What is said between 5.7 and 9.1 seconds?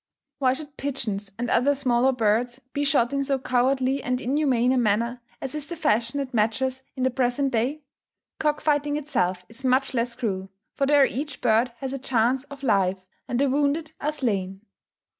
fashion at matches in the present day? Cockfighting